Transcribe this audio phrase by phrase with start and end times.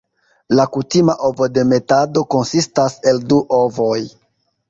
[0.59, 4.01] La kutima ovodemetado konsistas el du ovoj.